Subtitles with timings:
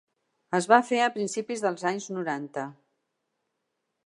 [0.59, 2.67] Es va fer a principis dels anys noranta.